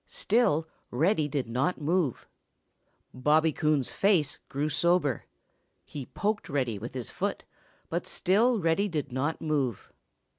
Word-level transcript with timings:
Still 0.07 0.67
Reddy 0.89 1.27
did 1.27 1.47
not 1.47 1.79
move. 1.79 2.27
Bobby 3.13 3.53
Coon's 3.53 3.91
face 3.91 4.39
grew 4.49 4.67
sober. 4.67 5.27
He 5.85 6.07
poked 6.07 6.49
Reddy 6.49 6.79
with 6.79 6.95
his 6.95 7.11
foot, 7.11 7.43
but 7.87 8.07
still 8.07 8.59
Reddy 8.59 8.87
did 8.87 9.11
not 9.11 9.41
move. 9.41 9.91